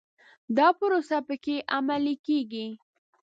[0.57, 2.67] دا پروسه په کې عملي کېږي.